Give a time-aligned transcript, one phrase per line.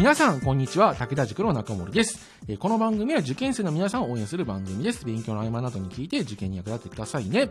[0.00, 0.94] 皆さん、こんにちは。
[0.94, 2.20] 武田塾の中森です。
[2.48, 5.04] えーこの番組は受験生の皆さんを応援する番組です。
[5.04, 7.50] 勉強の合間などに聞いて受験に役立ってくださいね。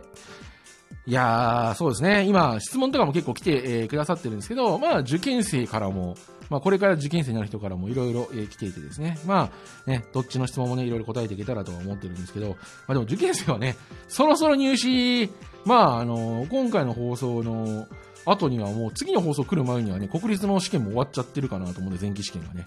[1.06, 2.26] いやー、そうですね。
[2.26, 6.16] 今、質問とかも結構来て、えーくださってるんですけど、まあ、受験生からも、
[6.50, 9.20] まあ、これから受験生になる人からもいろいろえ来ていてですね。
[9.28, 9.52] ま
[9.86, 12.56] あ、ね、どっちの質問もね、いろいろ答えていけたらとは思ってるんですけど、ま
[12.88, 13.76] あでも受験生はね、
[14.08, 15.30] そろそろ入試、
[15.66, 17.86] まあ、あの、今回の放送の
[18.26, 22.66] 後にはもう次の放送来る前にはね、国立の試験も終わっちゃってるかなと思うんで、前期試験がね。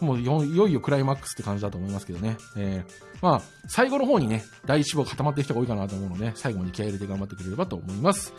[0.00, 2.36] もういよいよクライマックスって感じだと思いますけどね。
[2.56, 8.32] えーまあ、最後の方にね、第一志望固まってる人が多いかなと思うので、最後まで気合入れて頑張ってくれればと思います。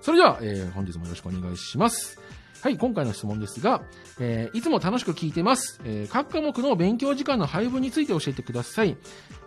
[0.00, 2.20] それでは、えー本日もよろしくお願いします。
[2.62, 3.82] はい、今回の質問ですが、
[4.20, 5.80] えーいつも楽しく聞いてます。
[5.84, 8.96] えー各科目の勉強時間の配分について教えてください。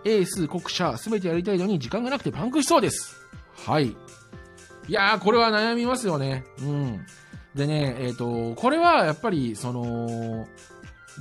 [0.04, 3.16] エース、国社、すべてやりたいのに時間がなくてパンクしそうです。
[3.66, 3.96] はい。
[4.91, 6.44] いやー、これは悩みますよね。
[6.59, 7.05] うん。
[7.55, 10.49] でね、えっ、と、これはやっぱり、その、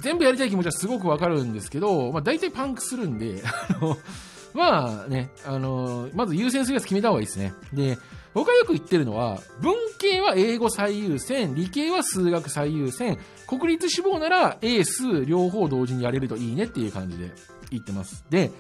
[0.02, 3.96] 全部やりたい気持ちはすごくわかるんですけど、まあ大体パンクするんで、 あの、
[4.54, 7.54] まあね、あの、まず優先するやつ決めた方がいいですね。
[7.72, 7.96] で、
[8.34, 17.30] 僕がよく言ってるのは、文系は英語最優先、理系は数学最優先、国立志望なら英数両方同時にやれるといいねっていう感じで
[17.70, 18.24] 言ってます。
[18.30, 18.50] で、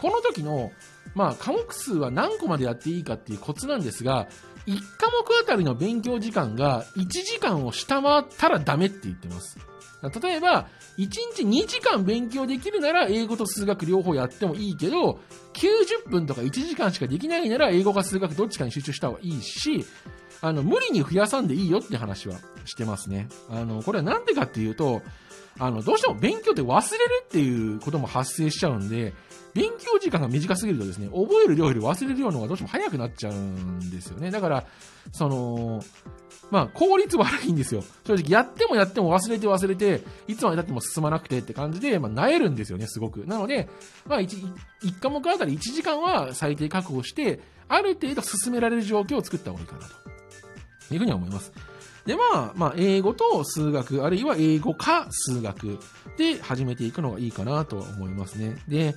[0.00, 0.72] この時の、
[1.14, 4.26] まあ、科目数は何個までやっていいかっていうコツなんですが、
[4.66, 9.58] 1科目あたりの勉強時間が1時間を下回ったらダメって言ってます。
[10.22, 15.18] 例えば、1日2時間勉強できるなら英語と数学両方やってもいいけど、
[15.54, 19.86] 90分とか1時間しかできないなら英語か数学どっちかに集中した方がいいし、
[20.42, 23.28] あの、無理に増やさんでいいよって話はしてますね。
[23.48, 25.00] あの、これはなんでかっていうと、
[25.58, 29.12] あの、どうしても勉強って忘れるっていうことも発生しちゃうんで、
[29.54, 34.32] 勉強時間が短すぎるとですね、覚える量より忘れる量の方がどうしても早くなっちゃうんですよね。
[34.32, 34.64] だから、
[35.12, 35.82] その、
[36.50, 37.84] まあ、効率悪いんですよ。
[38.04, 43.24] 正直、やってもやっても忘れて忘れて、いつまで経っても進まなくてって感じで、まあ、萎えるんですよね、すごく。
[43.26, 43.68] なので、
[44.06, 44.44] まあ、一
[44.82, 50.04] 一科目あたり1時間は最低確保して、ある程度進められる状況を作った方がいいかなと。
[50.90, 51.52] いうふうには思います。
[52.06, 55.78] で、まあ、まあ、英語と数学、あるいは英語か数学
[56.16, 58.56] で始めていくのがいいかなとは思いますね。
[58.68, 58.94] で、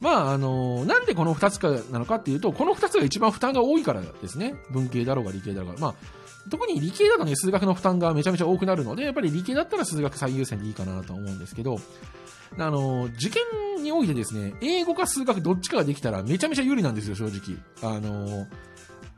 [0.00, 4.54] まあ、あの、なんでこの2つかなのかっていうと、この2つが一番負担が多いからですね。
[4.70, 5.78] 文系だろうが理系だろうが。
[5.78, 5.94] まあ、
[6.50, 11.78] 特に理系だとね、数学の負担がめちゃめちゃ多くなるので、やっぱり理系だったら数学最優先でいいかなと思うんですけど、
[12.58, 17.58] あの、受験においてですね、英語か数学どっちかができたらめちゃめちゃ有利なんですよ、正直。
[17.82, 18.46] あの、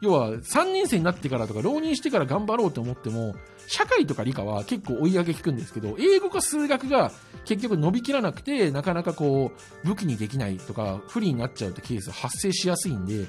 [0.03, 3.37] 要は3年生になってからとか浪人してから頑張ろうと思っても、
[3.69, 7.13] 社会とか理科は結構追い上げ効くんですけど、英語か数学が
[7.45, 9.53] 結局伸びきらなくて、なかなかこ
[9.85, 13.29] う、武器にできないとか、不利になっちゃうってケース発生しやすいんで、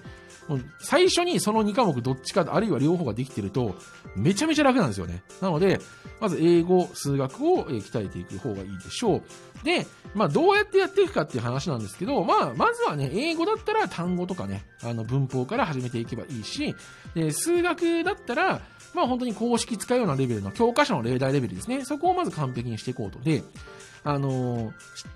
[0.79, 3.75] 最初にその2科目どっちか、あるいは両方ができてると、
[4.15, 5.23] めちゃめちゃ楽なんですよね。
[5.41, 5.79] なので、
[6.19, 9.65] まず英語、数学を鍛えていく方がいいでしょう。
[9.65, 16.75] で、まあどうやってやっていくかっていう話なんですけど、まあまずはね、英語だったら単語とかね、あの文法から始めていけばいいし、
[17.15, 18.61] で数学だったら、
[18.93, 21.85] まあ本当に公式使うようなレベルの教科書の例題レベルですね。
[21.85, 23.19] そこをまず完璧にしていこうと。
[23.19, 23.43] で、
[24.03, 24.73] あのー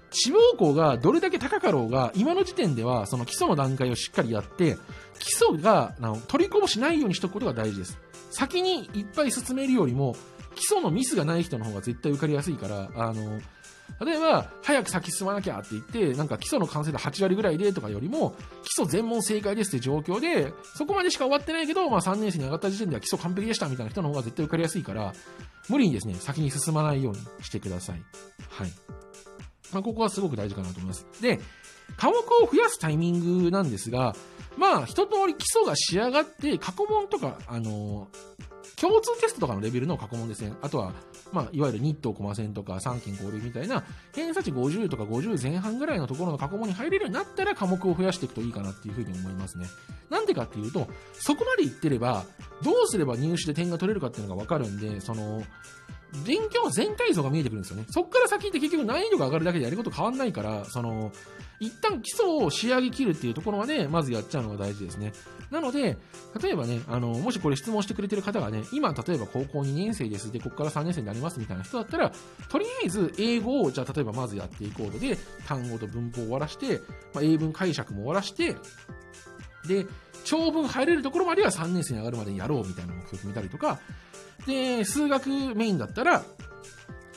[0.09, 4.77] 志望校がどれだけ高かろうが、今の時点ではその基礎の段階をしっかりやって、
[5.19, 7.99] 基礎があの取りこぼしないようにしておくことが大事です。
[8.31, 10.15] 先にいっぱい進めるよりも、
[10.55, 13.39] 基礎のミスがない人の方が絶対受かりやすいから、あの
[14.03, 25.13] 例えば、早く先進まなきゃって言って、なんか基礎の完成度8割ぐらいでとかよりも、基礎全問正解ですって状況で、そこまでしか終わってないけど、まあ3年生に上がった時点では基礎完璧でしたみたいな人の方が絶対受かりやすいから、
[25.69, 28.01] 無理にですね、先に進まないようにしてください。
[28.49, 28.71] はい。
[29.73, 31.05] まあ、ここはすごく大事かなと思います。
[31.21, 31.39] で、
[31.97, 34.15] 科目を増やすタイミングなんですが、
[34.57, 38.07] まあ、一通り基礎が仕上がって、過去問とか、あの
[38.79, 40.53] 共通テストとかのレベルの過去問ですね。
[40.61, 40.93] あとは、
[41.33, 43.83] まあ、いわゆる日東コマ線とか三金交流みたいな、
[44.13, 49.65] 偏差値50とか50前半ぐらいのところの過去問に入れるようになったら科目を増やしていくといいかなっていうふうに思いますね。
[50.11, 52.23] なんでかっていうと、そこまでいってれば、
[52.63, 55.41] どうすれば入試で点が取れるかっていうのがわかるんで、その、
[56.25, 57.85] 勉強の全体像が見えてくるんですよね。
[57.89, 61.11] そこから先って結局難易度が上がるだけでやること変わんないから、その、
[61.59, 65.11] 一旦基礎を仕上げ切るっていうところまで、まずやっちゃうのが大事ですね。
[65.51, 65.97] なので、
[66.41, 70.31] 例えばね、あの、もしこれ質問してくれてる方がね、今、例えば高校2年生です。
[70.31, 72.11] で、ここから3年生になりますみたいな人だったら、
[72.49, 75.17] とりあえず英語を、じゃあ例えばまずやっていこうとで、
[75.47, 76.81] 単語と文法を終わらして、
[77.13, 78.55] まあ、英文解釈も終わらして、
[79.67, 79.85] で、
[80.27, 83.79] 長文入れるところまでは3年生に上がるまでやろうみたいな目標を決めたりとか、
[84.45, 86.21] で、数学メインだったら、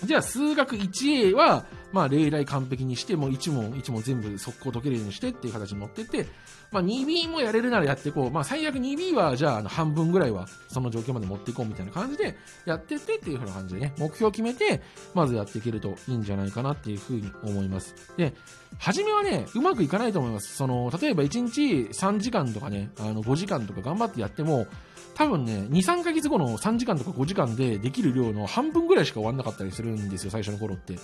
[0.04, 6.26] じゃあ数学 1A は、まあ、例題完璧にして、もう1問、1問全部速攻解けるようにしてっていう形に持ってって、
[6.70, 8.30] まあ、2B もやれるならやっていこう。
[8.30, 14.80] まあ、最悪 2B は、じゃあ、あの、半分ぐらいは、その状況まで持っていこうみたいな感じで、やってってっていう風な感じでね、目標を決めて、
[15.14, 17.94] まずやっていけるといいんじゃないかなっていう風に思います。
[18.16, 18.34] で、
[18.78, 20.54] 初めはね、うまくいかないと思います。
[20.54, 24.68] その、例えば1日3時間とかね、あの、5時間とか頑張ってやっても、
[25.14, 30.98] 多分ね、2、3ヶ月後の3時間とか5時間でできる量の半分ぐらいしか終わんなかったりするんですよ、最初の頃って。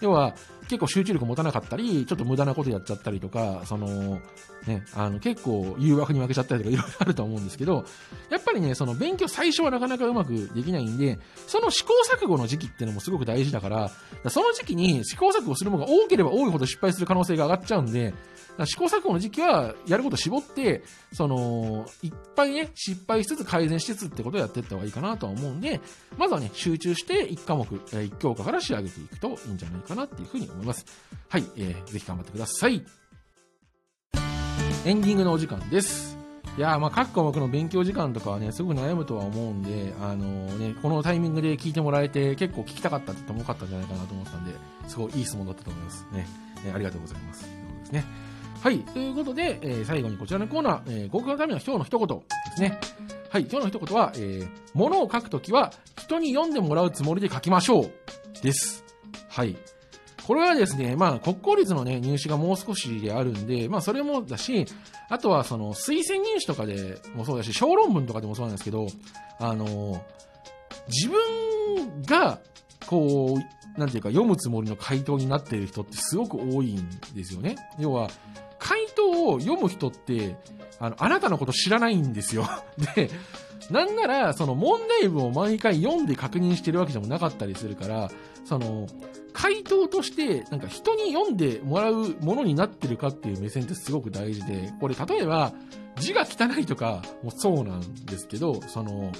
[0.00, 0.34] 要は、
[0.70, 4.20] 結構集中力持たなかったり、ちょっと無駄なことやっちゃったりとか、その、
[4.66, 7.84] ね、あの、結構誘惑に負けちゃったりとかいろいろあると思うんですけど、
[8.30, 13.90] やっぱりね、その勉強最初はなかなかうまくできないんで、その試行錯誤の時期っていうのもすごく大事だから、
[14.28, 18.14] その時期に試行錯誤するものが多ければ多いほど失敗する可能性が上がっちゃうんで、
[18.66, 25.80] 試行錯誤の時期はやること絞って、その、いっぱいね、失敗しつつ改善しつつってことをやっていった方がいいかなとは思うんで、
[26.16, 30.84] まずはね、集中して1科目、え1教科から仕上げていくといいんじゃないかなっていうふうに思います。
[31.28, 32.84] はい、えー、ぜひ頑張ってください。
[34.84, 36.18] エンディングのお時間です。
[36.58, 44.52] いやまあ各科目の勉強時間とかはね、すごく悩むとは思うんで、あのね、このタイミングで聞いてもらえて結構聞きたかったって言ってもよかったんじゃないかなと思ったんで、
[44.88, 46.06] すごいいい質問だったと思います。
[46.12, 46.26] ね。
[46.66, 47.44] えー、ありがとうございます。
[47.44, 48.04] ということですね。
[48.62, 48.80] はい。
[48.80, 52.24] ということで、えー、最後にこちらのコーナー、えー、合格のための今日の一言で
[52.56, 52.78] すね。
[53.30, 53.42] はい。
[53.42, 57.90] 今日の一言は、えー、物を書くときは人に読んでもらうつもりで書きましょう。
[58.42, 58.84] です。
[59.28, 59.56] はい。
[60.26, 64.66] これはですね、まあ、国公立のね、入試がもう少しであるんで、まあ、それもだし、
[65.08, 68.86] あとは、その、推薦入試とかでもそうだし、小論文とかでもそうなんですけど、
[69.38, 70.04] あの、
[70.88, 72.38] 自分が、
[72.86, 77.56] こう、なんていうか、読むつもりの回答になっている人ってすごく多いんですよね。
[77.78, 78.10] 要は、
[79.28, 80.36] を読む人って、
[80.78, 82.48] あの、あなたのこと知らないんですよ。
[82.94, 83.10] で、
[83.70, 88.10] なんなら、その問題文を毎回読んで確認してるわけでもなかったりするから、
[88.44, 88.86] その、
[89.32, 95.52] 回答として、なんか人に読んでもらうものになってるかっていう目線ってすごく大事で、これ例えば、
[95.98, 99.12] 字が汚いとかもそうなんですけど、その、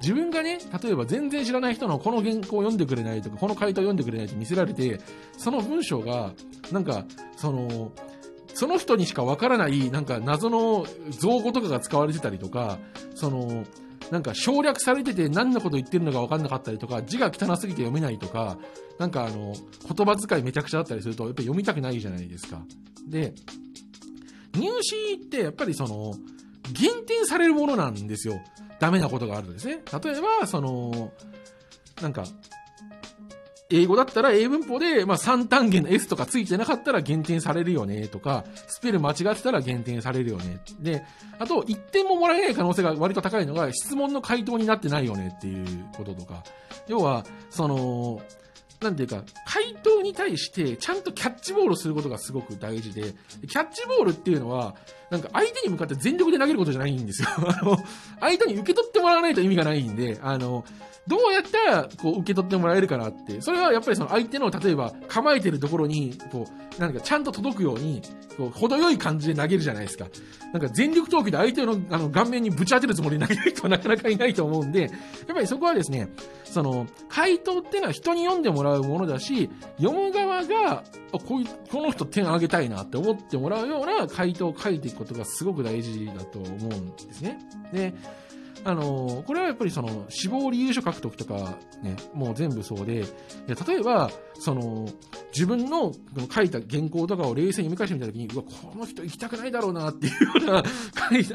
[0.00, 5.00] 自分がね、例えば全然知らない人のこの原稿を読んでくれないとか、この回答を読んでくれないって見せられて、
[5.36, 6.32] その文章が、
[6.72, 7.04] なんか、
[7.36, 7.92] その、
[8.54, 12.78] その人にしかわからない、なんか謎の造語とかが使われてたりとか、
[13.14, 13.64] その、
[14.10, 18.58] なんか省略されてて何のこと言ってるのか分かんなかったりとか、字が汚すぎて読めないとか、
[18.98, 22.62] なんかあの、言葉遣いめちゃくちゃあったりすると、やっぱり読みたくないじゃないですか。
[23.08, 23.34] で、
[24.56, 26.14] 入試ってやっぱりその、
[26.72, 28.40] 減点されるものなんですよ。
[28.78, 29.82] ダメなことがあるとですね。
[30.02, 31.12] 例えば、その、
[32.00, 32.24] なんか、
[33.70, 40.60] 英語だったら英文法で、まあ、3単元の S とかついてなかったら減点されるよねとか、スペル間違ってたら減点されるよね。
[40.80, 41.04] で、
[41.38, 46.44] あと、1点ももらえない可能性が割と高いのが、質問の回答になってないよねっていうこととか。
[46.88, 48.20] 要は、その、
[48.84, 53.14] なんていうか、回答に対してちゃんとキャッチボールすることがすごく大事で、
[53.48, 54.76] キャッチボールっていうのは、
[55.10, 57.28] なんか相手に向かって全力で投げることじゃないんですよ。
[57.48, 57.78] あの、
[58.20, 60.64] 相手に受け取ってもらわないと意味がないんで、あの、
[61.06, 63.40] どうやったら、こう、受け取ってもらえるかなって。
[63.42, 66.46] それはやっぱりその相手の、例えば、構えてるところに、こ
[66.78, 68.00] う、なんかちゃんと届くように、
[68.38, 70.06] こう、程よい感じで投げるじゃないですか。
[70.52, 74.90] なんか全力投球で相手の、あの、顔面にぶち当てるつもりで投げる人は なかなかいないと思うんで、やっ
[75.34, 76.08] ぱりそこはですね、
[76.44, 87.38] その、回答っていうのは人に読んでもらうものだし、読む側が、あ、こういう、この人点あげたいなって思ってもらうような回答を書いていくことがすごく大事だと思うんですね。
[87.72, 87.94] で、
[88.64, 93.04] あのこれはやっぱりその死亡理由書書くときとかね、もう全部そうで、
[93.46, 94.88] 例えば、その、
[95.34, 95.92] 自分の
[96.34, 100.62] 書いた原稿とかを冷静に読み返してみたときに、うわ、この人行きたくないだろうなっていうような、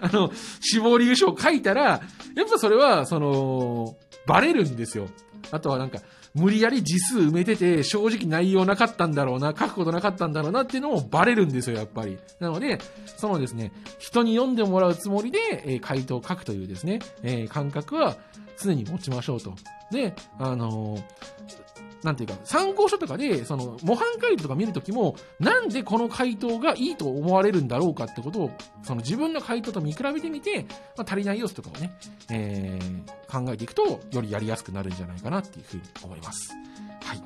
[0.02, 2.00] あの、死亡理由書を書いたら、や
[2.46, 3.96] っぱそれは、その、
[4.26, 5.08] バレるんですよ。
[5.52, 6.00] あとはなんか、
[6.34, 12.18] 無理やり字数埋めてて、正直内容なかったんだろうな、書くことなかったんだろうなっていうのもバレるんですよ、やっぱり。
[12.40, 18.18] なので、そのですね、人に読んでもらうつもりで、えー、回答を書くというですね、えー、感覚は
[18.60, 19.54] 常に持ちましょうと。
[19.92, 21.04] で、あのー
[22.04, 28.52] なんていうか、参考書とかで、その、模範解答とか見るときも、なんでこの回答がいいと思われるんだろうかってことを、
[28.84, 30.66] その自分の回答と見比べてみて、
[30.96, 31.94] まあ、足りない要素とかをね、
[32.30, 36.54] えー、考えていくと、よりやりやすくなるんじゃないかなっていうふうに思います。
[37.04, 37.22] はい。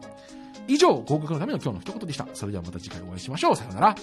[0.67, 2.27] 以上、合格のための今日の一言でした。
[2.33, 3.55] それではまた次回お会いしましょう。
[3.55, 3.95] さようなら。